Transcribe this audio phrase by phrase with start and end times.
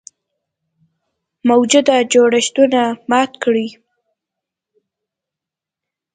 [1.49, 3.67] موجوده جوړښتونه مات کړي.